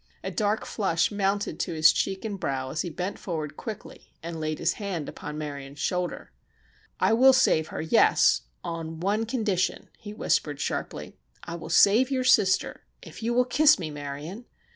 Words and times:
A 0.23 0.31
dark 0.31 0.65
flush 0.65 1.11
mounted 1.11 1.59
to 1.59 1.73
his 1.75 1.93
cheek 1.93 2.25
and 2.25 2.39
brow 2.39 2.71
as 2.71 2.81
he 2.81 2.89
bent 2.89 3.19
forward 3.19 3.55
quickly 3.55 4.11
and 4.23 4.39
laid 4.39 4.57
his 4.57 4.73
hand 4.81 5.07
upon 5.07 5.37
Marion's 5.37 5.77
shoulder. 5.77 6.31
"I 6.99 7.13
will 7.13 7.33
save 7.33 7.67
her, 7.67 7.83
yes—on 7.83 8.99
one 8.99 9.27
condition," 9.27 9.89
he 9.99 10.11
whispered, 10.11 10.59
sharply. 10.59 11.17
"I 11.43 11.53
will 11.53 11.69
save 11.69 12.09
your 12.09 12.23
sister 12.23 12.81
if 13.03 13.21
you 13.21 13.31
will 13.31 13.45
kiss 13.45 13.77
me, 13.77 13.91
Marion! 13.91 14.45